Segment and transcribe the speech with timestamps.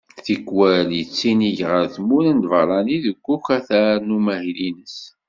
[0.25, 4.97] Tikkwal yettinig ɣer tmura n lbarrani deg ukatar n umahil-ines.